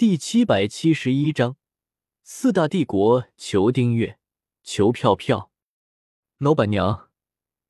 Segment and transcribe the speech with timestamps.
[0.00, 1.58] 第七百七十一章，
[2.22, 4.18] 四大帝国求订阅，
[4.62, 5.52] 求票票。
[6.38, 7.10] 老板娘，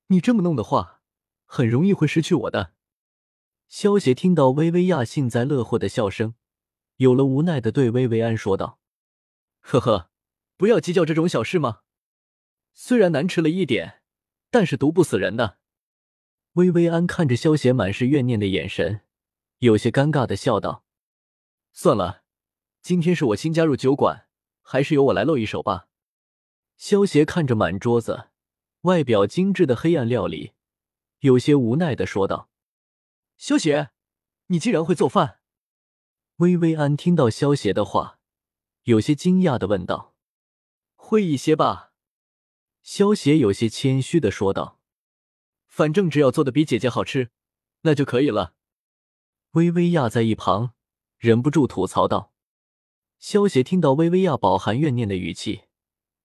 [0.07, 1.03] 你这么弄的话，
[1.45, 2.73] 很容易会失去我的。
[3.67, 6.37] 萧协听到薇薇娅幸灾乐祸的笑声，
[6.99, 8.79] 有了无奈的对薇薇安说道
[9.59, 10.13] ：“呵呵，
[10.57, 11.81] 不要计较这种小事嘛。
[12.73, 14.03] 虽然难吃了一点，
[14.53, 15.59] 但是毒不死人的。”
[16.55, 19.01] 薇薇安看着萧协满是怨念的眼神，
[19.59, 20.85] 有些尴尬的笑道。
[21.73, 22.20] 算了，
[22.83, 24.27] 今天是我新加入酒馆，
[24.63, 25.89] 还是由我来露一手吧。
[26.77, 28.31] 萧协看着满桌子
[28.83, 30.53] 外表精致的黑暗料理，
[31.19, 32.49] 有些无奈的说道
[33.37, 33.91] ：“萧协，
[34.47, 35.41] 你竟然会做饭？”
[36.37, 38.19] 薇薇安听到萧协的话，
[38.85, 40.15] 有些惊讶的问道
[40.97, 41.93] ：“会一些吧？”
[42.83, 44.81] 萧协有些谦虚的说道
[45.69, 47.31] ：“反正只要做的比姐姐好吃，
[47.83, 48.55] 那就可以了。”
[49.53, 50.73] 薇薇亚在一旁。
[51.19, 52.33] 忍不住吐槽道
[53.21, 55.65] ：“萧协听到薇薇娅饱含怨念的语气，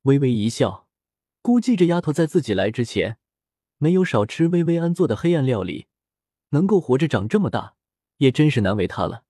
[0.04, 0.88] 微微一笑，
[1.42, 3.18] 估计这丫头在自己来之前
[3.78, 5.88] 没有少吃薇薇安做的黑暗料理，
[6.52, 7.76] 能够活着长这么大，
[8.20, 9.26] 也真是难为她了。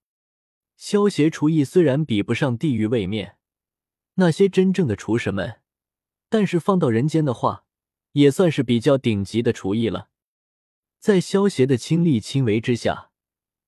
[0.77, 3.37] 萧协厨艺虽然比不上地狱位面
[4.15, 5.61] 那些真正的厨神们，
[6.29, 7.65] 但是放到人间的话，
[8.11, 10.09] 也算是比较顶级的厨艺了。
[10.99, 13.09] 在萧协的亲力亲为之下。”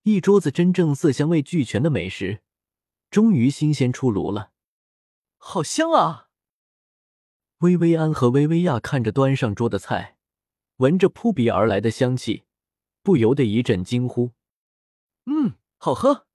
[0.03, 2.39] 一桌子真正色香味俱全的美食，
[3.09, 4.51] 终于新鲜出炉了，
[5.37, 6.29] 好香啊！
[7.59, 10.17] 薇薇安和薇薇亚看着端上桌的菜，
[10.77, 12.43] 闻着扑鼻而来的香气，
[13.01, 14.33] 不由得一阵惊呼
[15.25, 16.27] ：“嗯，好喝！”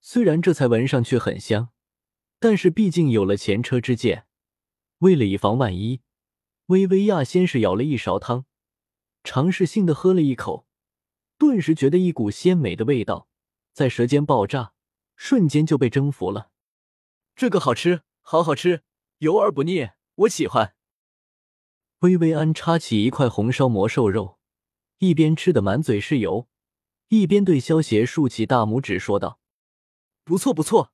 [0.00, 1.70] 虽然这菜闻上去很香，
[2.38, 4.26] 但是毕竟有了前车之鉴，
[4.98, 6.00] 为了以防万一，
[6.66, 8.46] 薇薇亚先是舀了一勺汤，
[9.24, 10.66] 尝试性的喝了一口。
[11.36, 13.28] 顿时觉得一股鲜美的味道
[13.72, 14.72] 在舌尖爆炸，
[15.18, 16.52] 瞬间就被征服了。
[17.34, 18.84] 这个好吃，好好吃，
[19.18, 20.76] 油而不腻，我喜欢。
[21.98, 24.38] 薇薇安插起一块红烧魔兽肉，
[24.98, 26.48] 一边吃的满嘴是油，
[27.08, 29.40] 一边对萧协竖起大拇指说道
[30.22, 30.92] ：“不错不错，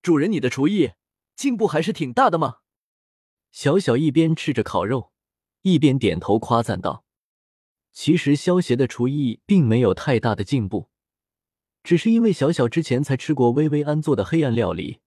[0.00, 0.92] 主人你的厨艺
[1.34, 2.58] 进步还是挺大的嘛。”
[3.50, 5.12] 小小一边吃着烤肉，
[5.62, 7.04] 一边点头夸赞道。
[7.92, 10.90] 其实萧协的厨艺并没有太大的进步，
[11.84, 15.00] 只是因为小小之前才吃过薇薇安做的黑暗料理，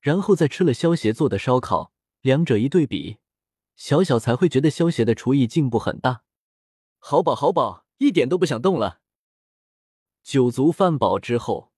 [0.00, 3.18] 然后再吃了萧协做的烧烤，两者一对比，
[3.76, 6.24] 小小才会觉得萧协的厨艺进步很大。
[6.98, 9.00] 好饱好饱，一点都不想动了。
[10.24, 11.72] 酒足饭饱之后，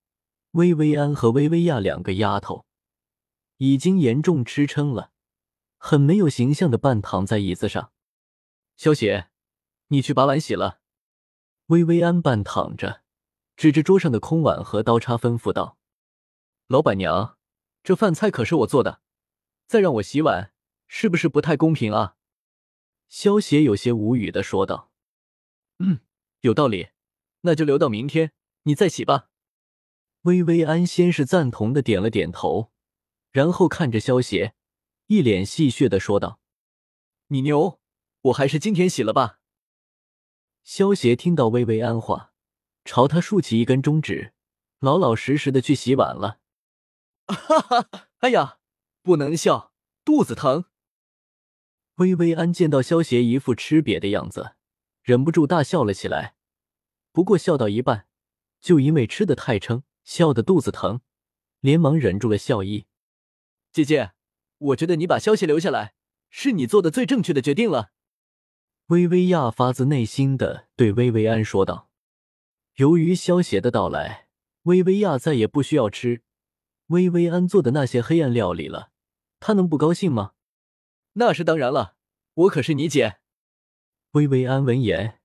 [0.52, 2.64] 薇薇安和薇薇亚两个丫头
[3.58, 5.12] 已经严重吃撑了，
[5.76, 7.92] 很没有形象的半躺在椅子上。
[8.76, 9.28] 萧协。
[9.92, 10.78] 你去把碗洗了。
[11.66, 12.99] 薇薇安半躺着，
[13.60, 15.76] 指着桌上的空碗和刀叉，吩咐道
[16.66, 17.36] ：“老板娘，
[17.82, 19.02] 这饭菜可是我做的，
[19.66, 20.54] 再让我洗碗，
[20.86, 22.16] 是不是不太公平啊？”
[23.10, 24.90] 萧协有些无语的说道
[25.78, 26.00] ：“嗯，
[26.40, 26.88] 有道理，
[27.42, 28.32] 那就留到明天
[28.62, 29.28] 你再洗吧。”
[30.24, 32.72] 薇薇安先是赞同的点了点头，
[33.30, 34.54] 然后看着萧协，
[35.08, 36.40] 一脸戏谑的说道
[37.28, 37.78] ：“你牛，
[38.22, 39.38] 我还是今天洗了吧。”
[40.64, 42.29] 萧协听到薇薇安话，
[42.84, 44.32] 朝他竖起一根中指，
[44.80, 46.40] 老老实实的去洗碗了。
[47.26, 48.58] 哈哈，哎呀，
[49.02, 49.72] 不能笑，
[50.04, 50.64] 肚子疼。
[51.96, 54.54] 薇薇安见到萧协一副吃瘪的样子，
[55.02, 56.34] 忍不住大笑了起来。
[57.12, 58.06] 不过笑到一半，
[58.60, 61.02] 就因为吃的太撑，笑得肚子疼，
[61.60, 62.86] 连忙忍住了笑意。
[63.72, 64.12] 姐姐，
[64.58, 65.94] 我觉得你把萧协留下来，
[66.30, 67.92] 是你做的最正确的决定了。
[68.86, 71.89] 薇薇亚发自内心的对薇薇安说道
[72.80, 74.28] ：“由于萧协的到来，
[74.62, 76.22] 薇薇娅再也不需要吃
[76.86, 78.90] 薇薇安做的那些黑暗料理了。
[79.38, 80.32] 她能不高兴吗？
[81.12, 81.96] 那是当然了，
[82.32, 83.18] 我可是你姐。”
[84.12, 85.20] 薇薇安闻言，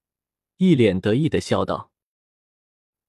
[0.57, 1.93] 一脸得意的笑道。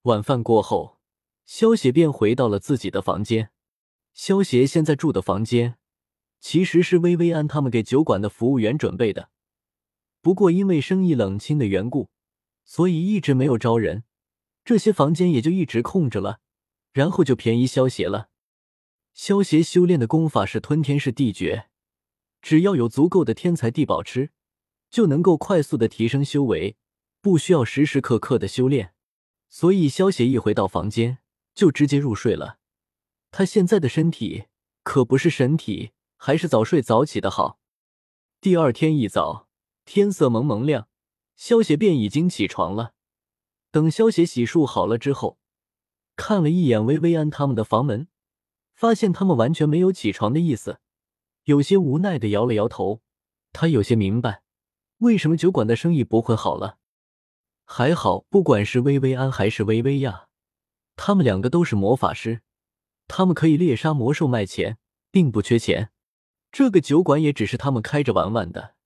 [0.02, 1.00] 晚饭过后，
[1.44, 3.50] 萧协便回到了自己的房间。
[4.14, 5.76] 萧协现在住的房间，
[6.38, 9.31] 其实是薇薇安他们给酒馆的服务员准备的。
[10.22, 12.10] 不过因为生意冷清的缘故，
[12.64, 14.04] 所以一直没有招人，
[14.66, 16.40] 这些房间也就一直空着了。
[16.92, 18.30] 然后就便宜萧协了。
[19.12, 21.68] 萧协修炼的功法是吞天噬地诀，
[22.40, 24.30] 只要有足够的天才地宝吃，
[24.90, 26.76] 就能够快速的提升修为，
[27.20, 28.94] 不需要时时刻刻的修炼。
[29.50, 31.18] 所以萧协一回到房间
[31.54, 32.58] 就直接入睡了。
[33.30, 34.46] 他现在的身体
[34.82, 37.60] 可不是神体，还是早睡早起的好。
[38.40, 39.46] 第二天一早。
[39.84, 40.88] 天色蒙蒙亮，
[41.36, 42.94] 萧协便已经起床了。
[43.76, 45.38] 等萧协洗漱好了之后，
[46.17, 48.08] 看了一眼薇薇安他们的房门，
[48.75, 50.78] 发现他们完全没有起床的意思，
[51.44, 53.02] 有些无奈的摇了摇头。
[53.52, 54.40] 他有些明白，
[55.00, 56.78] 为什么酒馆的生意不会好了。
[57.67, 60.28] 还好，不管是薇薇安还是薇薇亚，
[60.96, 62.40] 他们两个都是魔法师，
[63.06, 64.78] 他们可以猎杀魔兽卖钱，
[65.11, 65.90] 并不缺钱。
[66.50, 68.76] 这个酒馆也只是他们开着玩玩的，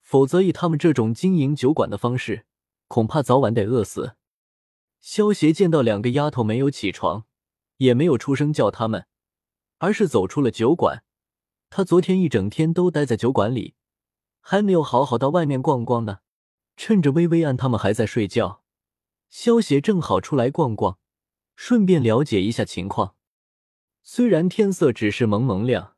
[0.00, 2.46] 否则以他们这种经营酒馆的方式，
[2.88, 4.16] 恐怕早晚得饿死。
[5.00, 7.24] 萧协见到两个丫头没有起床，
[7.78, 9.06] 也没有出声叫他们，
[9.78, 11.02] 而是走出了酒馆。
[11.70, 13.74] 他昨天一整天都待在酒馆里。
[14.42, 16.20] 还没有好好到外面逛逛呢，
[16.76, 18.62] 趁着薇薇安他们还在睡觉，
[19.28, 20.98] 萧协正好出来逛逛，
[21.54, 23.16] 顺便了解一下情况。
[24.02, 25.96] 虽然天色只是蒙蒙亮，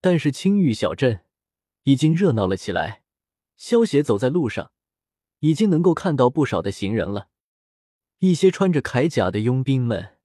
[0.00, 1.24] 但是青玉小镇
[1.84, 3.04] 已经热闹了起来。
[3.56, 4.72] 萧协走在路上，
[5.38, 7.28] 已经能够看到不少的行人了。
[8.20, 10.16] 一些穿着铠甲的佣兵们，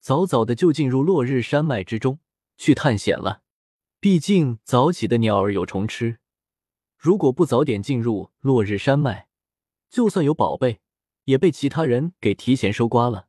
[0.00, 2.18] 早早的就进入落日山脉之中
[2.58, 3.42] 去探险了。
[4.00, 6.18] 毕竟早起的鸟儿有虫吃。
[6.98, 9.28] 如果不早点进入落日山脉，
[9.88, 10.80] 就算有宝贝，
[11.24, 13.28] 也被其他人给提前收刮了。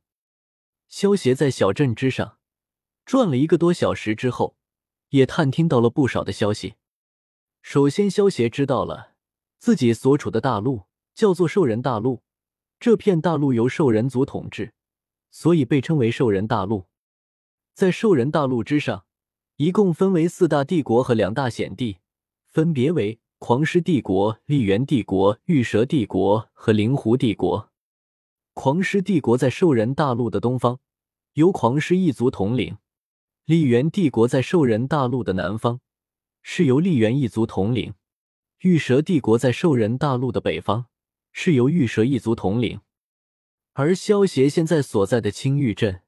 [0.86, 2.36] 萧协在小镇之上
[3.06, 4.54] 转了一个多小时之后，
[5.08, 6.74] 也探听到了不少的消息。
[7.62, 9.14] 首先，萧协知道了
[9.58, 10.82] 自己所处的大陆
[11.14, 12.22] 叫做兽人大陆，
[12.80, 14.72] 这片大陆由兽人族统治，
[15.30, 16.86] 所以被称为兽人大陆。
[17.74, 19.04] 在兽人大陆之上，
[19.56, 21.98] 一共分为四大帝国和两大险地，
[22.48, 23.20] 分别为。
[23.38, 27.70] 狂狮帝国、力元帝国、玉蛇帝国和灵狐帝国。
[28.52, 30.78] 狂狮帝国在兽人大陆的东方，
[31.32, 32.74] 由狂狮一族统领；
[33.46, 35.80] 力元帝国在兽人大陆的南方，
[36.42, 37.92] 是由力元一族统领；
[38.58, 40.89] 玉蛇帝国在兽人大陆的北方，
[41.32, 42.80] 是由玉蛇一族统领。
[43.72, 46.02] 而萧协现在所在的青玉镇，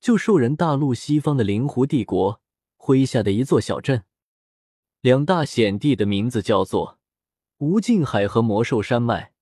[0.00, 2.40] 就兽人大陆西方的灵狐帝国
[2.78, 4.04] 麾下的一座小镇。
[5.00, 6.98] 两大险地的名字叫做
[7.58, 9.32] 无尽海和魔兽山脉。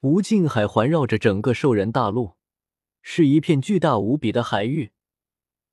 [0.00, 2.34] 无尽海环绕着整个兽人大陆，
[3.00, 4.92] 是一片巨大无比的海域。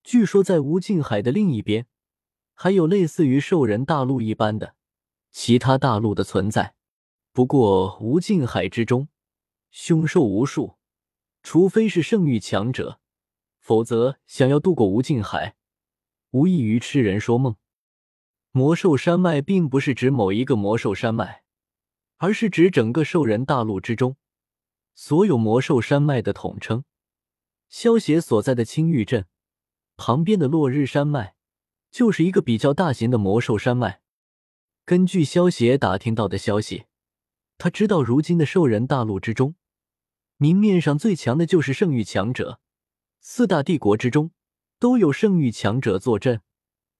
[0.04, 1.86] 据说在无尽海的另一边，
[2.54, 4.75] 还有类似于兽人大陆一般的
[5.31, 6.75] 其他大陆的存在。
[7.33, 9.07] 不过无尽海之中，
[9.69, 10.78] 凶兽无数，
[11.44, 13.00] 除非是圣域强者，
[13.60, 15.56] 否则想要渡过无尽海，
[16.31, 17.56] 无异于痴人说梦。
[18.51, 21.44] 魔兽山脉并不是指某一个魔兽山脉，
[22.18, 24.18] 而是指整个兽人大陆之中
[24.94, 26.84] 所有魔兽山脉的统称。
[27.69, 29.25] 萧协所在的青玉镇
[29.95, 31.36] 旁边的落日山脉，
[31.89, 34.01] 就是一个比较大型的魔兽山脉。
[34.84, 36.88] 根据萧协打听到的消息，
[37.63, 39.54] 他知道如今的兽人大陆之中，
[40.38, 42.60] 明面上最强的就是圣域强者，
[43.19, 44.31] 四大帝国之中
[44.80, 46.42] 都有圣域强者坐镇。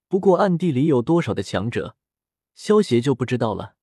[0.06, 1.96] 不过暗地里有多少的强者，
[2.54, 3.74] 萧协就不知道了。